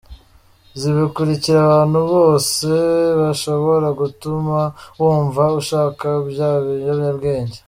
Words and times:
Zibukira 0.79 1.59
abantu 1.67 1.99
bose 2.13 2.67
bashobora 3.21 3.87
gutuma 3.99 4.59
wumva 5.01 5.43
ushaka 5.59 6.07
bya 6.29 6.49
biyobwabwenge!. 6.63 7.57